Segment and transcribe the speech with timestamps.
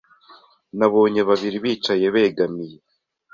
[0.77, 2.77] Nabonye babiri bicaye begamiye